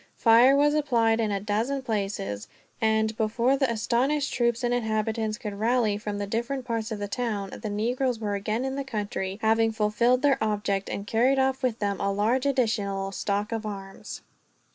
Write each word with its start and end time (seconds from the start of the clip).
Fire 0.15 0.55
was 0.55 0.73
applied 0.73 1.19
in 1.21 1.29
a 1.29 1.39
dozen 1.39 1.83
places 1.83 2.47
and, 2.81 3.15
before 3.17 3.55
the 3.55 3.71
astonished 3.71 4.33
troops 4.33 4.63
and 4.63 4.73
inhabitants 4.73 5.37
could 5.37 5.59
rally, 5.59 5.95
from 5.95 6.17
the 6.17 6.25
different 6.25 6.65
parts 6.65 6.91
of 6.91 6.97
the 6.97 7.07
town, 7.07 7.51
the 7.61 7.69
negroes 7.69 8.17
were 8.17 8.33
again 8.33 8.65
in 8.65 8.75
the 8.75 8.83
country; 8.83 9.37
having 9.43 9.71
fulfilled 9.71 10.23
their 10.23 10.43
object, 10.43 10.89
and 10.89 11.05
carried 11.05 11.37
off 11.37 11.61
with 11.61 11.77
them 11.77 12.01
a 12.01 12.11
large 12.11 12.47
additional 12.47 13.11
stock 13.11 13.51
of 13.51 13.63
arms. 13.63 14.21